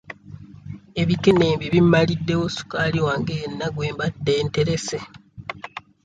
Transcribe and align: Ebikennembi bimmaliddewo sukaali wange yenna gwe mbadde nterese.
Ebikennembi 1.01 1.65
bimmaliddewo 1.73 2.45
sukaali 2.55 2.99
wange 3.07 3.33
yenna 3.41 3.67
gwe 3.73 3.87
mbadde 3.93 4.33
nterese. 4.45 4.99